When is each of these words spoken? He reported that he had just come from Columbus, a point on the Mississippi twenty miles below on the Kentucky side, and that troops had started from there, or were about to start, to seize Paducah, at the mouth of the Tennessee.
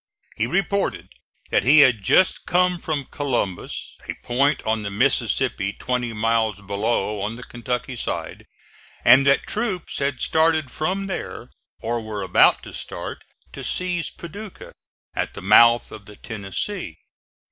He 0.35 0.47
reported 0.47 1.09
that 1.51 1.61
he 1.63 1.81
had 1.81 2.01
just 2.01 2.47
come 2.47 2.79
from 2.79 3.05
Columbus, 3.05 3.95
a 4.09 4.15
point 4.25 4.63
on 4.63 4.81
the 4.81 4.89
Mississippi 4.89 5.73
twenty 5.73 6.11
miles 6.11 6.59
below 6.61 7.21
on 7.21 7.35
the 7.35 7.43
Kentucky 7.43 7.95
side, 7.95 8.47
and 9.05 9.27
that 9.27 9.45
troops 9.45 9.99
had 9.99 10.19
started 10.19 10.71
from 10.71 11.05
there, 11.05 11.51
or 11.81 12.01
were 12.01 12.23
about 12.23 12.63
to 12.63 12.73
start, 12.73 13.23
to 13.53 13.63
seize 13.63 14.09
Paducah, 14.09 14.73
at 15.13 15.35
the 15.35 15.41
mouth 15.43 15.91
of 15.91 16.05
the 16.07 16.15
Tennessee. 16.15 16.97